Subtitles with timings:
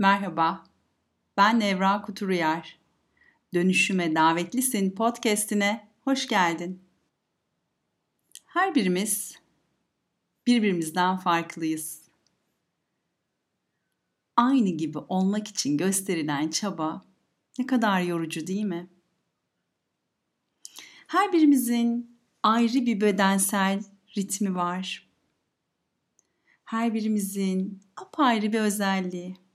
[0.00, 0.64] Merhaba,
[1.36, 2.78] ben Nevra Kuturuyer.
[3.54, 6.82] Dönüşüme Davetlisin podcastine hoş geldin.
[8.44, 9.38] Her birimiz
[10.46, 12.02] birbirimizden farklıyız.
[14.36, 17.02] Aynı gibi olmak için gösterilen çaba
[17.58, 18.90] ne kadar yorucu değil mi?
[21.06, 23.82] Her birimizin ayrı bir bedensel
[24.16, 25.08] ritmi var.
[26.64, 29.49] Her birimizin apayrı bir özelliği.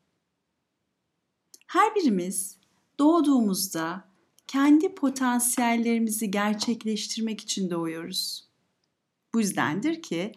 [1.75, 2.57] Her birimiz
[2.99, 4.07] doğduğumuzda
[4.47, 8.49] kendi potansiyellerimizi gerçekleştirmek için doğuyoruz.
[9.33, 10.31] Bu yüzdendir ki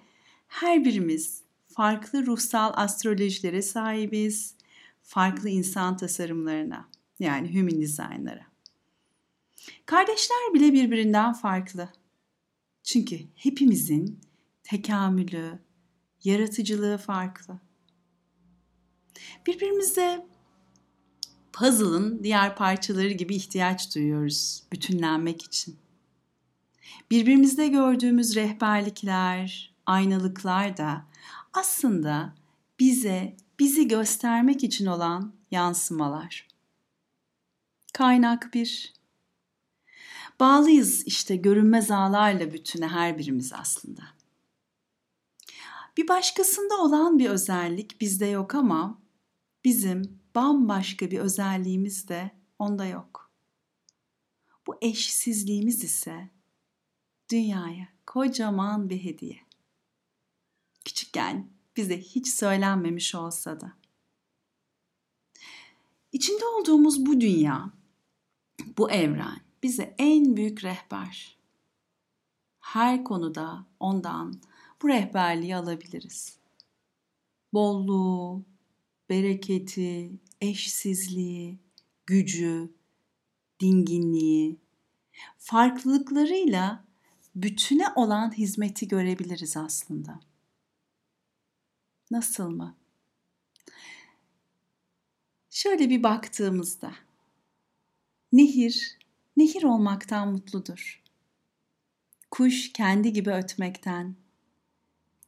[0.49, 4.55] her birimiz farklı ruhsal astrolojilere sahibiz,
[5.03, 6.89] farklı insan tasarımlarına
[7.19, 8.47] yani human design'lara.
[9.87, 11.89] Kardeşler bile birbirinden farklı.
[12.83, 14.21] Çünkü hepimizin
[14.63, 15.59] tekamülü,
[16.25, 17.61] yaratıcılığı farklı.
[19.47, 20.38] Birbirimize
[21.59, 25.77] puzzle'ın diğer parçaları gibi ihtiyaç duyuyoruz bütünlenmek için.
[27.11, 31.05] Birbirimizde gördüğümüz rehberlikler, aynalıklar da
[31.53, 32.35] aslında
[32.81, 36.49] bize bizi göstermek için olan yansımalar.
[37.93, 38.93] Kaynak bir.
[40.41, 44.03] Bağlıyız işte görünmez ağlarla bütüne her birimiz aslında.
[45.97, 48.99] Bir başkasında olan bir özellik bizde yok ama
[49.65, 53.31] bizim bambaşka bir özelliğimiz de onda yok.
[54.67, 56.31] Bu eşsizliğimiz ise
[57.31, 59.41] dünyaya kocaman bir hediye.
[60.85, 63.73] Küçükken bize hiç söylenmemiş olsa da.
[66.13, 67.73] İçinde olduğumuz bu dünya,
[68.79, 71.39] bu evren bize en büyük rehber.
[72.61, 74.41] Her konuda ondan
[74.83, 76.39] bu rehberliği alabiliriz.
[77.53, 78.45] Bolluğu,
[79.11, 81.59] bereketi, eşsizliği,
[82.07, 82.73] gücü,
[83.61, 84.57] dinginliği,
[85.39, 86.85] farklılıklarıyla
[87.37, 90.21] bütüne olan hizmeti görebiliriz aslında.
[92.11, 92.77] Nasıl mı?
[95.51, 96.95] Şöyle bir baktığımızda
[98.33, 98.99] nehir
[99.39, 101.03] nehir olmaktan mutludur.
[102.31, 104.17] Kuş kendi gibi ötmekten,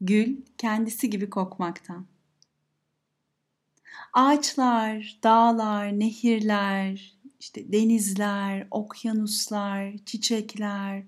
[0.00, 2.06] gül kendisi gibi kokmaktan.
[4.12, 11.02] Ağaçlar, dağlar, nehirler, işte denizler, okyanuslar, çiçekler,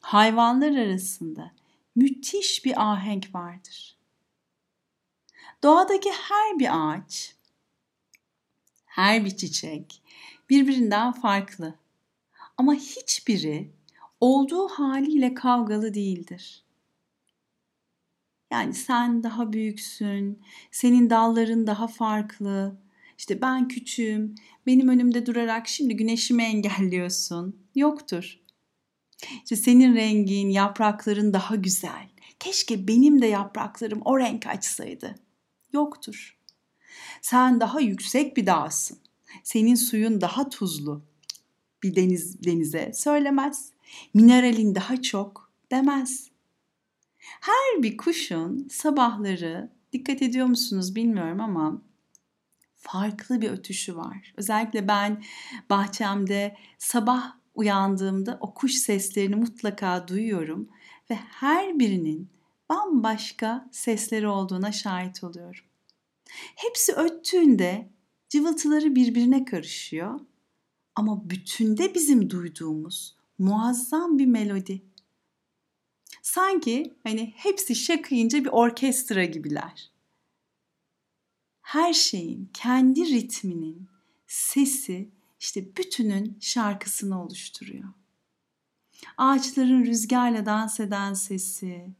[0.00, 1.52] hayvanlar arasında
[1.96, 3.96] müthiş bir ahenk vardır.
[5.62, 7.34] Doğadaki her bir ağaç,
[8.84, 10.02] her bir çiçek
[10.50, 11.74] birbirinden farklı.
[12.58, 13.70] Ama hiçbiri
[14.20, 16.65] olduğu haliyle kavgalı değildir.
[18.50, 22.80] Yani sen daha büyüksün, senin dalların daha farklı.
[23.18, 24.34] İşte ben küçüğüm,
[24.66, 27.56] benim önümde durarak şimdi güneşimi engelliyorsun.
[27.74, 28.40] Yoktur.
[29.42, 32.08] İşte senin rengin, yaprakların daha güzel.
[32.40, 35.14] Keşke benim de yapraklarım o renk açsaydı.
[35.72, 36.38] Yoktur.
[37.22, 38.98] Sen daha yüksek bir dağsın.
[39.42, 41.04] Senin suyun daha tuzlu.
[41.82, 43.72] Bir deniz denize söylemez.
[44.14, 46.30] Mineralin daha çok demez.
[47.40, 51.82] Her bir kuşun sabahları dikkat ediyor musunuz bilmiyorum ama
[52.76, 54.34] farklı bir ötüşü var.
[54.36, 55.22] Özellikle ben
[55.70, 60.68] bahçemde sabah uyandığımda o kuş seslerini mutlaka duyuyorum
[61.10, 62.30] ve her birinin
[62.68, 65.64] bambaşka sesleri olduğuna şahit oluyorum.
[66.56, 67.90] Hepsi öttüğünde
[68.28, 70.20] cıvıltıları birbirine karışıyor
[70.94, 74.82] ama bütünde bizim duyduğumuz muazzam bir melodi.
[76.26, 79.90] Sanki hani hepsi şakıyınca bir orkestra gibiler.
[81.62, 83.88] Her şeyin kendi ritminin
[84.26, 85.10] sesi
[85.40, 87.88] işte bütünün şarkısını oluşturuyor.
[89.16, 91.94] Ağaçların rüzgarla dans eden sesi,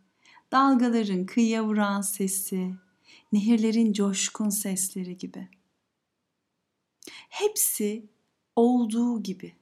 [0.52, 2.74] dalgaların kıyıya vuran sesi,
[3.32, 5.48] nehirlerin coşkun sesleri gibi.
[7.28, 8.06] Hepsi
[8.56, 9.56] olduğu gibi.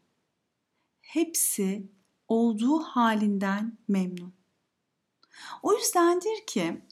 [1.00, 1.88] Hepsi
[2.28, 4.43] olduğu halinden memnun.
[5.62, 6.82] O yüzdendir ki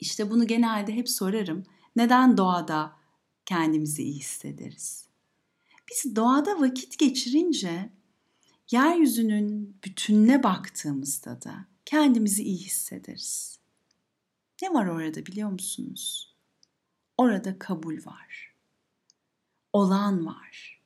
[0.00, 1.64] işte bunu genelde hep sorarım.
[1.96, 2.96] Neden doğada
[3.46, 5.08] kendimizi iyi hissederiz?
[5.90, 7.90] Biz doğada vakit geçirince
[8.70, 13.58] yeryüzünün bütününe baktığımızda da kendimizi iyi hissederiz.
[14.62, 16.36] Ne var orada biliyor musunuz?
[17.16, 18.54] Orada kabul var.
[19.72, 20.82] Olan var.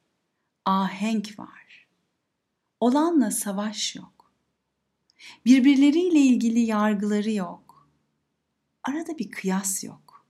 [0.65, 1.89] Ahenk var.
[2.81, 4.16] Olanla savaş yok.
[5.45, 7.89] Birbirleriyle ilgili yargıları yok.
[8.85, 10.27] Arada bir kıyas yok.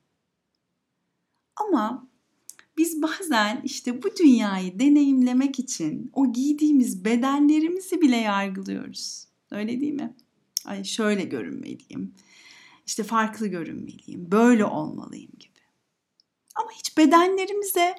[1.57, 2.09] Ama
[2.79, 9.29] biz bazen işte bu dünyayı deneyimlemek için o giydiğimiz bedenlerimizi bile yargılıyoruz.
[9.51, 10.15] Öyle değil mi?
[10.65, 12.15] Ay şöyle görünmeliyim.
[12.87, 14.31] İşte farklı görünmeliyim.
[14.33, 15.59] Böyle olmalıyım gibi.
[16.55, 17.95] Ama hiç bedenlerimize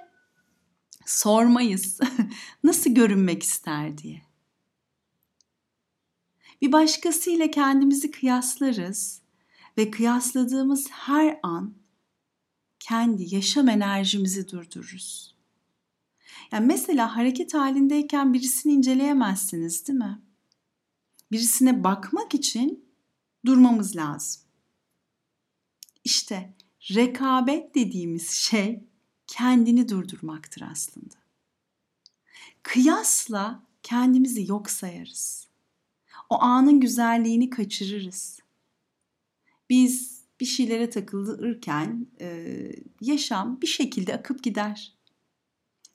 [1.06, 2.00] sormayız.
[2.64, 4.27] Nasıl görünmek ister diye.
[6.62, 9.22] Bir başkasıyla kendimizi kıyaslarız
[9.78, 11.74] ve kıyasladığımız her an
[12.80, 15.36] kendi yaşam enerjimizi durdururuz.
[16.52, 20.22] Yani mesela hareket halindeyken birisini inceleyemezsiniz değil mi?
[21.32, 22.86] Birisine bakmak için
[23.46, 24.42] durmamız lazım.
[26.04, 26.54] İşte
[26.96, 28.84] rekabet dediğimiz şey
[29.28, 31.16] kendini durdurmaktır aslında.
[32.64, 35.48] Kıyasla kendimizi yok sayarız.
[36.30, 38.40] O anın güzelliğini kaçırırız.
[39.70, 42.72] Biz bir şeylere takılırken e,
[43.02, 44.98] yaşam bir şekilde akıp gider.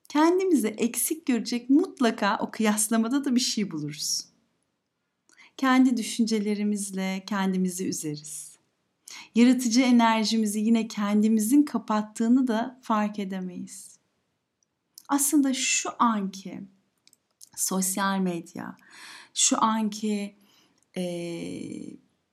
[0.08, 4.25] Kendimizi eksik görecek mutlaka o kıyaslamada da bir şey buluruz.
[5.56, 8.52] Kendi düşüncelerimizle kendimizi üzeriz.
[9.34, 13.99] Yaratıcı enerjimizi yine kendimizin kapattığını da fark edemeyiz.
[15.08, 16.61] Aslında şu anki
[17.56, 18.76] sosyal medya,
[19.34, 20.37] şu anki
[20.96, 21.02] e,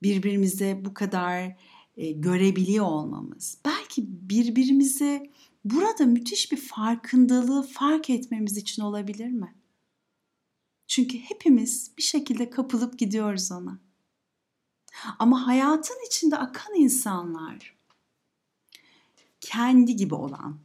[0.03, 1.55] birbirimize bu kadar
[1.97, 5.31] e, görebiliyor olmamız, belki birbirimizi
[5.65, 9.55] burada müthiş bir farkındalığı fark etmemiz için olabilir mi?
[10.87, 13.79] Çünkü hepimiz bir şekilde kapılıp gidiyoruz ona.
[15.19, 17.77] Ama hayatın içinde akan insanlar
[19.41, 20.59] kendi gibi olan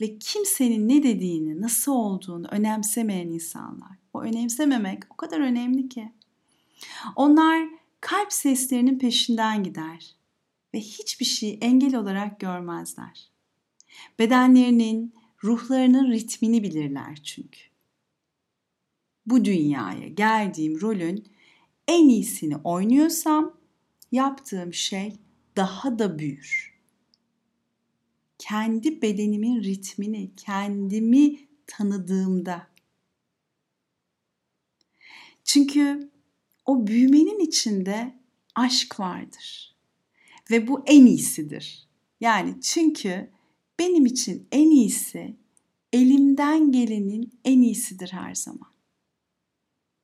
[0.00, 3.98] ve kimsenin ne dediğini, nasıl olduğunu önemsemeyen insanlar.
[4.18, 6.12] O önemsememek o kadar önemli ki.
[7.16, 7.68] Onlar
[8.00, 10.14] kalp seslerinin peşinden gider
[10.74, 13.30] ve hiçbir şey engel olarak görmezler.
[14.18, 17.60] Bedenlerinin, ruhlarının ritmini bilirler çünkü.
[19.26, 21.24] Bu dünyaya geldiğim rolün
[21.88, 23.56] en iyisini oynuyorsam
[24.12, 25.16] yaptığım şey
[25.56, 26.78] daha da büyür.
[28.38, 31.36] Kendi bedenimin ritmini, kendimi
[31.66, 32.77] tanıdığımda.
[35.48, 36.10] Çünkü
[36.66, 38.14] o büyümenin içinde
[38.54, 39.76] aşk vardır.
[40.50, 41.88] Ve bu en iyisidir.
[42.20, 43.30] Yani çünkü
[43.78, 45.36] benim için en iyisi
[45.92, 48.72] elimden gelenin en iyisidir her zaman.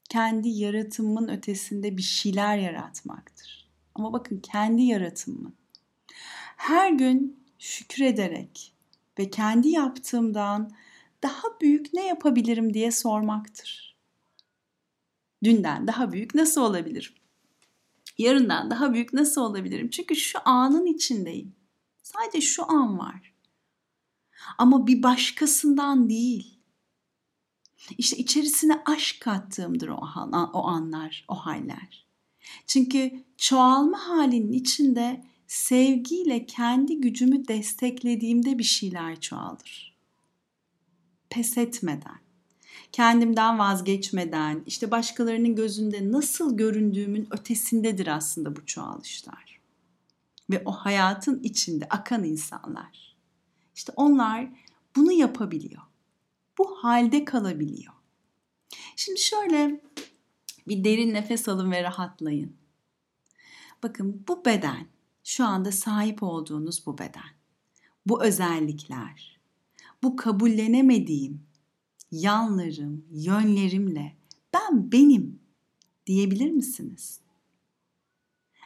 [0.08, 3.70] Kendi yaratımımın ötesinde bir şeyler yaratmaktır.
[3.94, 5.54] Ama bakın kendi yaratımımın.
[6.56, 8.74] Her gün şükrederek
[9.18, 10.70] ve kendi yaptığımdan
[11.22, 13.93] daha büyük ne yapabilirim diye sormaktır.
[15.44, 17.12] Dünden daha büyük nasıl olabilirim?
[18.18, 19.90] Yarından daha büyük nasıl olabilirim?
[19.90, 21.56] Çünkü şu anın içindeyim.
[22.02, 23.34] Sadece şu an var.
[24.58, 26.60] Ama bir başkasından değil.
[27.98, 30.00] İşte içerisine aşk kattığımdır o,
[30.52, 32.06] o anlar, o haller.
[32.66, 39.98] Çünkü çoğalma halinin içinde sevgiyle kendi gücümü desteklediğimde bir şeyler çoğalır.
[41.30, 42.23] Pes etmeden
[42.92, 49.60] kendimden vazgeçmeden, işte başkalarının gözünde nasıl göründüğümün ötesindedir aslında bu çoğalışlar.
[50.50, 53.16] Ve o hayatın içinde akan insanlar.
[53.74, 54.48] İşte onlar
[54.96, 55.82] bunu yapabiliyor.
[56.58, 57.92] Bu halde kalabiliyor.
[58.96, 59.80] Şimdi şöyle
[60.68, 62.56] bir derin nefes alın ve rahatlayın.
[63.82, 64.86] Bakın bu beden,
[65.24, 67.30] şu anda sahip olduğunuz bu beden,
[68.06, 69.40] bu özellikler,
[70.02, 71.46] bu kabullenemediğim
[72.22, 74.16] yanlarım, yönlerimle
[74.54, 75.40] ben benim
[76.06, 77.20] diyebilir misiniz?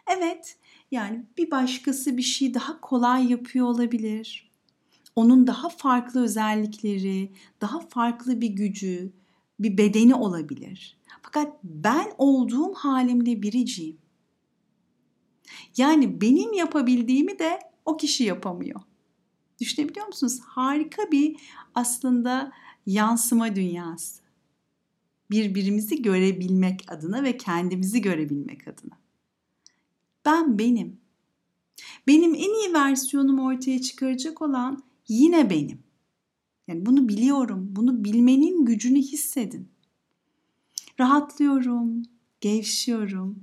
[0.07, 0.59] Evet,
[0.91, 4.51] yani bir başkası bir şey daha kolay yapıyor olabilir.
[5.17, 9.13] Onun daha farklı özellikleri, daha farklı bir gücü,
[9.61, 10.99] bir bedeni olabilir.
[11.23, 13.99] Fakat ben olduğum halimde biriciyim.
[15.77, 18.81] Yani benim yapabildiğimi de o kişi yapamıyor.
[19.61, 20.41] Düşünebiliyor musunuz?
[20.45, 21.37] Harika bir
[21.75, 22.53] aslında
[22.87, 24.23] yansıma dünyası.
[25.31, 28.99] Birbirimizi görebilmek adına ve kendimizi görebilmek adına.
[30.25, 31.01] Ben benim.
[32.07, 35.79] Benim en iyi versiyonumu ortaya çıkaracak olan yine benim.
[36.69, 37.69] Yani bunu biliyorum.
[37.71, 39.69] Bunu bilmenin gücünü hissedin.
[41.01, 42.03] Rahatlıyorum,
[42.41, 43.43] gevşiyorum.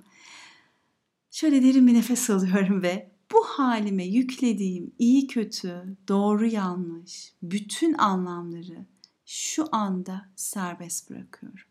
[1.31, 8.85] Şöyle derin bir nefes alıyorum ve bu halime yüklediğim iyi kötü, doğru yanlış, bütün anlamları
[9.25, 11.67] şu anda serbest bırakıyorum.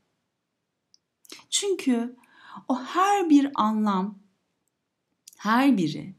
[1.51, 2.17] Çünkü
[2.69, 4.19] o her bir anlam,
[5.37, 6.15] her biri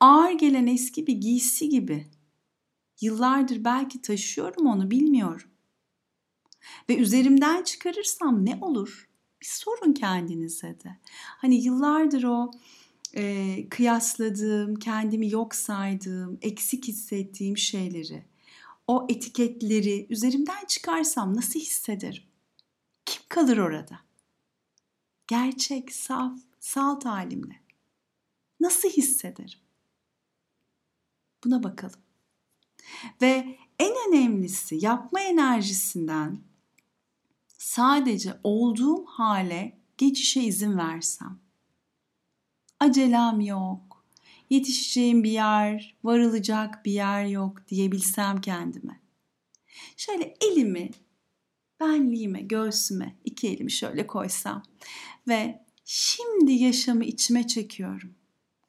[0.00, 2.10] ağır gelen eski bir giysi gibi
[3.00, 5.48] Yıllardır belki taşıyorum onu bilmiyorum.
[6.88, 9.08] Ve üzerimden çıkarırsam ne olur?
[9.40, 10.98] Bir sorun kendinize de.
[11.38, 12.50] Hani yıllardır o
[13.14, 18.24] e, kıyasladığım, kendimi yok saydığım, eksik hissettiğim şeyleri,
[18.86, 22.22] o etiketleri üzerimden çıkarsam nasıl hissederim?
[23.06, 24.00] Kim kalır orada?
[25.26, 27.60] Gerçek, saf, salt halimle.
[28.60, 29.58] Nasıl hissederim?
[31.44, 32.00] Buna bakalım.
[33.22, 36.40] Ve en önemlisi yapma enerjisinden
[37.58, 41.38] sadece olduğum hale geçişe izin versem.
[42.80, 43.93] Acelem yok,
[44.50, 49.00] yetişeceğim bir yer, varılacak bir yer yok diyebilsem kendime.
[49.96, 50.90] Şöyle elimi
[51.80, 54.62] benliğime, göğsüme iki elimi şöyle koysam
[55.28, 58.14] ve şimdi yaşamı içime çekiyorum.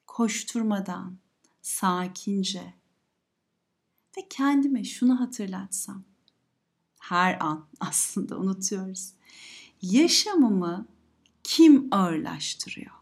[0.06, 1.18] Koşturmadan,
[1.62, 2.74] sakince
[4.18, 6.04] ve kendime şunu hatırlatsam.
[7.00, 9.12] Her an aslında unutuyoruz.
[9.82, 10.88] Yaşamımı
[11.44, 12.92] kim ağırlaştırıyor?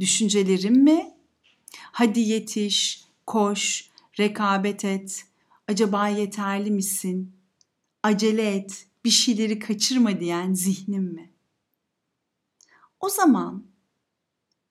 [0.00, 1.19] Düşüncelerim mi?
[1.76, 5.24] Hadi yetiş, koş, rekabet et.
[5.68, 7.32] Acaba yeterli misin?
[8.02, 11.32] Acele et, bir şeyleri kaçırma diyen zihnim mi?
[13.00, 13.64] O zaman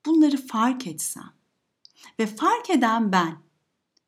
[0.06, 1.34] bunları fark etsem
[2.20, 3.38] ve fark eden ben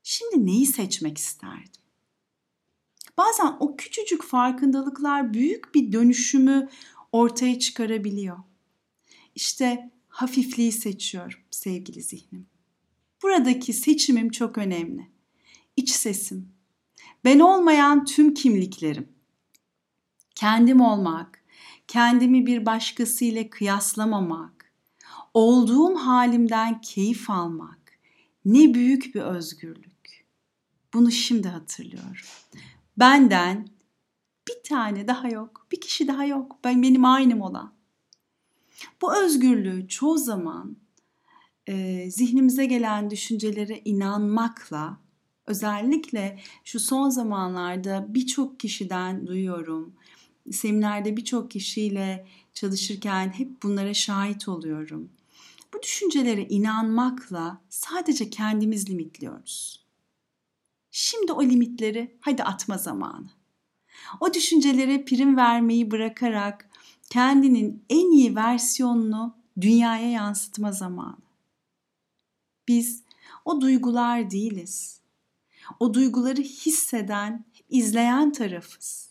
[0.03, 1.81] şimdi neyi seçmek isterdim?
[3.17, 6.69] Bazen o küçücük farkındalıklar büyük bir dönüşümü
[7.12, 8.38] ortaya çıkarabiliyor.
[9.36, 12.50] İşte hafifliği seçiyorum sevgili zihnim.
[13.23, 15.07] Buradaki seçimim çok önemli.
[15.75, 16.53] İç sesim,
[17.25, 19.09] ben olmayan tüm kimliklerim,
[20.35, 21.43] kendim olmak,
[21.87, 24.73] kendimi bir başkasıyla kıyaslamamak,
[25.33, 27.79] olduğum halimden keyif almak
[28.45, 30.25] ne büyük bir özgürlük.
[30.93, 32.25] Bunu şimdi hatırlıyorum.
[32.97, 33.67] Benden
[34.47, 36.57] bir tane daha yok, bir kişi daha yok.
[36.63, 37.73] Ben benim aynım olan.
[39.01, 40.77] Bu özgürlüğü çoğu zaman
[41.67, 44.97] e, zihnimize gelen düşüncelere inanmakla
[45.47, 49.93] özellikle şu son zamanlarda birçok kişiden duyuyorum.
[50.51, 55.09] Seminerde birçok kişiyle çalışırken hep bunlara şahit oluyorum.
[55.73, 59.85] Bu düşüncelere inanmakla sadece kendimiz limitliyoruz.
[60.91, 63.29] Şimdi o limitleri hadi atma zamanı.
[64.19, 66.69] O düşüncelere prim vermeyi bırakarak
[67.09, 71.30] kendinin en iyi versiyonunu dünyaya yansıtma zamanı.
[72.67, 73.03] Biz
[73.45, 75.01] o duygular değiliz.
[75.79, 79.09] O duyguları hisseden, izleyen tarafız.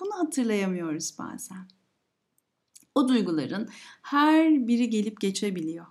[0.00, 1.68] Bunu hatırlayamıyoruz bazen.
[2.94, 3.68] O duyguların
[4.02, 5.86] her biri gelip geçebiliyor.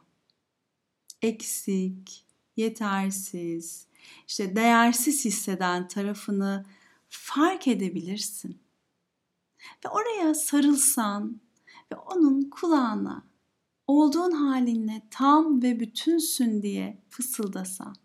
[1.21, 3.88] Eksik, yetersiz,
[4.27, 6.65] işte değersiz hisseden tarafını
[7.09, 8.59] fark edebilirsin.
[9.85, 11.41] Ve oraya sarılsan
[11.91, 13.23] ve onun kulağına
[13.88, 17.96] olduğun halinle tam ve bütünsün diye fısıldasan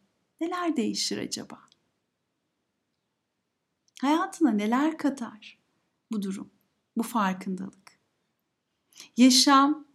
[0.41, 1.61] neler değişir acaba?
[4.01, 5.59] Hayatına neler katar
[6.13, 6.51] bu durum,
[6.97, 7.99] bu farkındalık?
[9.17, 9.87] Yaşam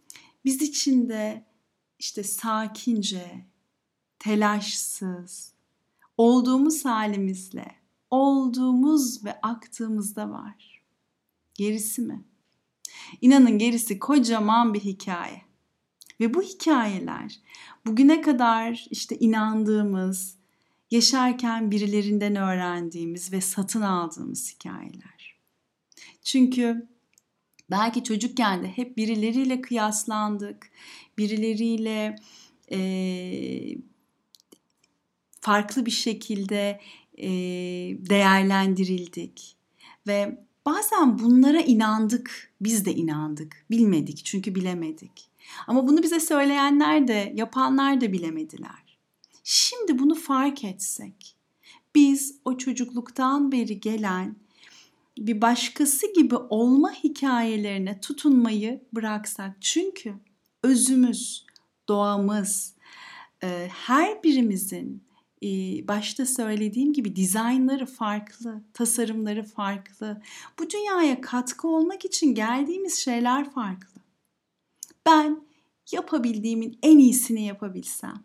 [0.44, 1.46] biz içinde
[1.98, 3.46] işte sakince,
[4.18, 5.52] telaşsız,
[6.16, 7.76] olduğumuz halimizle,
[8.10, 10.82] olduğumuz ve aktığımızda var.
[11.54, 12.24] Gerisi mi?
[13.20, 15.42] İnanın gerisi kocaman bir hikaye.
[16.20, 17.40] Ve bu hikayeler
[17.86, 20.36] bugüne kadar işte inandığımız,
[20.90, 25.36] yaşarken birilerinden öğrendiğimiz ve satın aldığımız hikayeler.
[26.22, 26.88] Çünkü
[27.70, 30.70] belki çocukken de hep birileriyle kıyaslandık,
[31.18, 32.16] birileriyle
[32.72, 32.78] e,
[35.40, 36.80] farklı bir şekilde
[37.18, 37.28] e,
[38.08, 39.56] değerlendirildik
[40.06, 45.33] ve bazen bunlara inandık, biz de inandık, bilmedik çünkü bilemedik.
[45.66, 48.98] Ama bunu bize söyleyenler de, yapanlar da bilemediler.
[49.44, 51.36] Şimdi bunu fark etsek,
[51.94, 54.36] biz o çocukluktan beri gelen
[55.18, 59.56] bir başkası gibi olma hikayelerine tutunmayı bıraksak.
[59.60, 60.14] Çünkü
[60.62, 61.46] özümüz,
[61.88, 62.74] doğamız,
[63.42, 65.02] e, her birimizin
[65.42, 65.48] e,
[65.88, 70.22] başta söylediğim gibi dizaynları farklı, tasarımları farklı.
[70.58, 73.93] Bu dünyaya katkı olmak için geldiğimiz şeyler farklı.
[75.06, 75.46] Ben
[75.92, 78.24] yapabildiğimin en iyisini yapabilsem,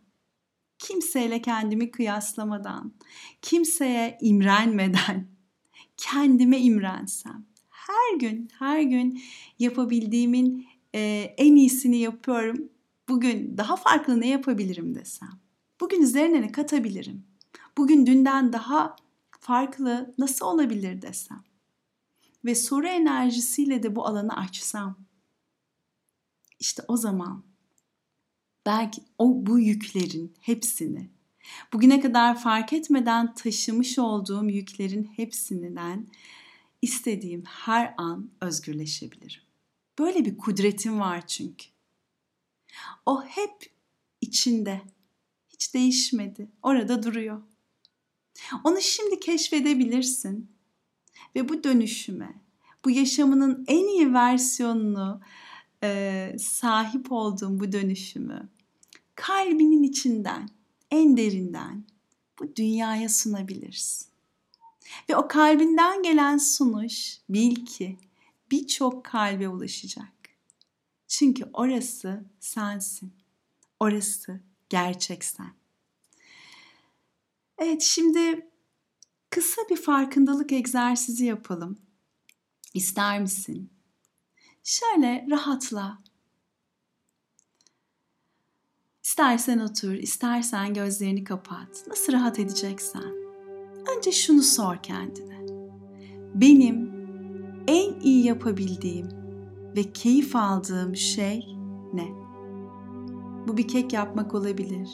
[0.79, 2.93] kimseyle kendimi kıyaslamadan,
[3.41, 5.27] kimseye imrenmeden,
[5.98, 9.21] kendime imrensem, her gün her gün
[9.59, 11.00] yapabildiğimin e,
[11.38, 12.69] en iyisini yapıyorum.
[13.09, 15.39] Bugün daha farklı ne yapabilirim desem.
[15.81, 17.24] Bugün üzerine ne katabilirim?
[17.77, 18.95] Bugün dünden daha
[19.39, 21.43] farklı nasıl olabilir desem
[22.45, 25.09] ve soru enerjisiyle de bu alanı açsam
[26.60, 27.44] işte o zaman
[28.66, 31.10] belki o bu yüklerin hepsini
[31.74, 36.08] bugüne kadar fark etmeden taşımış olduğum yüklerin hepsinden
[36.82, 39.42] istediğim her an özgürleşebilirim.
[40.00, 41.66] Böyle bir kudretim var çünkü.
[43.06, 43.72] O hep
[44.22, 44.82] içinde.
[45.50, 46.51] Hiç değişmedi.
[46.63, 47.42] Orada duruyor.
[48.63, 50.51] Onu şimdi keşfedebilirsin
[51.36, 52.42] ve bu dönüşüme,
[52.86, 55.22] bu yaşamının en iyi versiyonunu
[55.83, 58.50] e, sahip olduğun bu dönüşümü
[59.19, 60.50] kalbinin içinden,
[60.91, 61.83] en derinden
[62.39, 64.07] bu dünyaya sunabilirsin.
[65.09, 67.98] Ve o kalbinden gelen sunuş bil ki
[68.51, 70.13] birçok kalbe ulaşacak.
[71.07, 73.13] Çünkü orası sensin.
[73.79, 75.53] Orası gerçek sen.
[77.57, 78.50] Evet şimdi
[79.29, 81.77] kısa bir farkındalık egzersizi yapalım.
[82.74, 83.78] İster misin?
[84.63, 86.00] Şöyle rahatla.
[89.04, 91.84] İstersen otur, istersen gözlerini kapat.
[91.88, 93.13] Nasıl rahat edeceksen.
[93.98, 95.39] Önce şunu sor kendine.
[96.36, 96.92] Benim
[97.68, 99.08] en iyi yapabildiğim
[99.75, 101.56] ve keyif aldığım şey
[101.94, 102.08] ne?
[103.48, 104.89] Bu bir kek yapmak olabilir,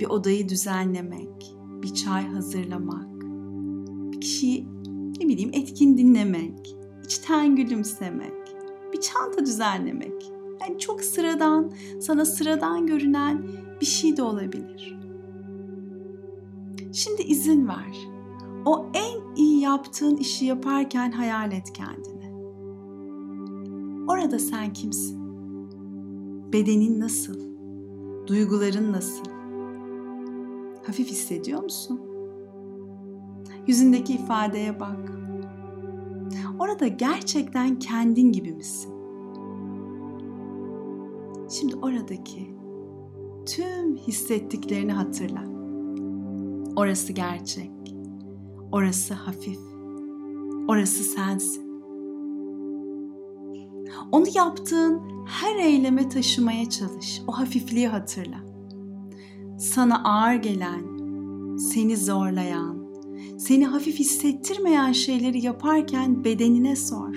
[0.00, 3.20] bir odayı düzenlemek, bir çay hazırlamak,
[4.12, 4.66] bir kişiyi
[5.20, 8.49] ne bileyim etkin dinlemek, içten gülümsemek,
[9.00, 10.32] çanta düzenlemek.
[10.60, 13.42] Yani çok sıradan, sana sıradan görünen
[13.80, 14.98] bir şey de olabilir.
[16.92, 18.08] Şimdi izin ver.
[18.64, 22.30] O en iyi yaptığın işi yaparken hayal et kendini.
[24.08, 25.20] Orada sen kimsin?
[26.52, 27.40] Bedenin nasıl?
[28.26, 29.24] Duyguların nasıl?
[30.86, 32.00] Hafif hissediyor musun?
[33.66, 35.12] Yüzündeki ifadeye bak.
[36.58, 38.99] Orada gerçekten kendin gibi misin?
[41.50, 42.54] Şimdi oradaki
[43.46, 45.44] tüm hissettiklerini hatırla.
[46.76, 47.70] Orası gerçek.
[48.72, 49.58] Orası hafif.
[50.68, 51.70] Orası sensin.
[54.12, 57.22] Onu yaptığın her eyleme taşımaya çalış.
[57.26, 58.36] O hafifliği hatırla.
[59.58, 60.82] Sana ağır gelen,
[61.56, 62.86] seni zorlayan,
[63.38, 67.14] seni hafif hissettirmeyen şeyleri yaparken bedenine sor.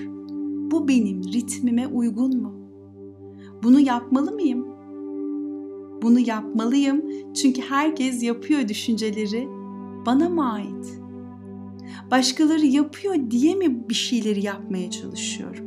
[0.71, 2.62] Bu benim ritmime uygun mu?
[3.63, 4.67] Bunu yapmalı mıyım?
[6.01, 9.47] Bunu yapmalıyım çünkü herkes yapıyor düşünceleri
[10.05, 10.99] bana mı ait?
[12.11, 15.65] Başkaları yapıyor diye mi bir şeyleri yapmaya çalışıyorum?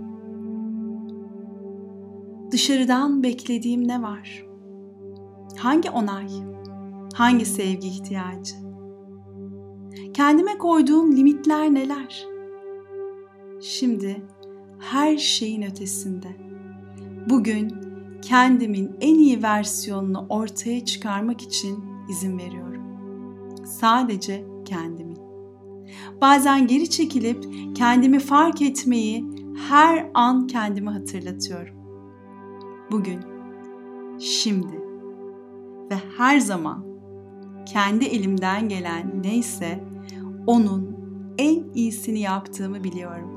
[2.53, 4.47] Dışarıdan beklediğim ne var?
[5.59, 6.29] Hangi onay?
[7.15, 8.55] Hangi sevgi ihtiyacı?
[10.15, 12.27] Kendime koyduğum limitler neler?
[13.61, 14.23] Şimdi
[14.79, 16.29] her şeyin ötesinde.
[17.31, 17.86] Bugün
[18.23, 22.83] kendimin en iyi versiyonunu ortaya çıkarmak için izin veriyorum.
[23.67, 25.19] Sadece kendimin.
[26.21, 27.45] Bazen geri çekilip
[27.77, 29.25] kendimi fark etmeyi
[29.69, 31.75] her an kendime hatırlatıyorum.
[32.91, 33.21] Bugün,
[34.19, 34.81] şimdi
[35.91, 36.85] ve her zaman
[37.67, 39.85] kendi elimden gelen neyse
[40.47, 40.97] onun
[41.39, 43.37] en iyisini yaptığımı biliyorum.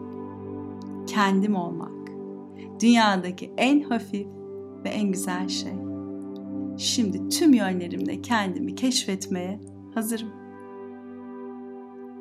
[1.07, 1.91] Kendim olmak
[2.81, 4.27] dünyadaki en hafif
[4.83, 5.73] ve en güzel şey.
[6.77, 9.59] Şimdi tüm yönlerimle kendimi keşfetmeye
[9.93, 10.29] hazırım.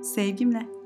[0.03, 0.78] Sevgimle.